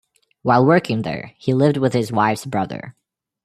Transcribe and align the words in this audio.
While 0.41 0.65
working 0.65 1.03
there, 1.03 1.35
he 1.37 1.53
lived 1.53 1.77
with 1.77 1.93
his 1.93 2.11
wife's 2.11 2.47
brother. 2.47 2.95